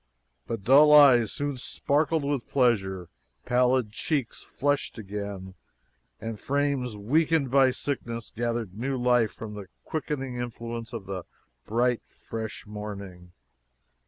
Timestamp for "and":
6.19-6.39